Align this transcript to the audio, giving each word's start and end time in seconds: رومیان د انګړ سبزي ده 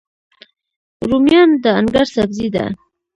رومیان 1.09 1.49
د 1.63 1.65
انګړ 1.79 2.05
سبزي 2.15 2.47
ده 2.55 2.65